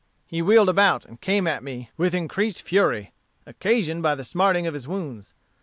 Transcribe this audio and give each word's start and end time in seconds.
"He 0.25 0.41
wheeled 0.41 0.67
about 0.67 1.05
and 1.05 1.21
came 1.21 1.45
at 1.45 1.61
me 1.61 1.91
with 1.95 2.15
increased 2.15 2.63
fury, 2.63 3.11
occasioned 3.45 4.01
by 4.01 4.15
the 4.15 4.23
smarting 4.23 4.65
of 4.65 4.73
his 4.73 4.87
wounds. 4.87 5.35